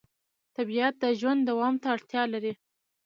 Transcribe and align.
طبیعت 0.55 0.93
د 0.99 1.05
ژوند 1.19 1.41
دوام 1.49 1.75
ته 1.81 1.87
اړتیا 1.95 2.23
لري 2.33 2.53